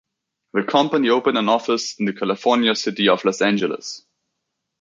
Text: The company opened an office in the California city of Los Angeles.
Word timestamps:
The 0.53 0.63
company 0.63 1.09
opened 1.09 1.37
an 1.37 1.47
office 1.47 1.93
in 1.99 2.05
the 2.05 2.13
California 2.13 2.73
city 2.73 3.07
of 3.07 3.23
Los 3.23 3.39
Angeles. 3.39 4.03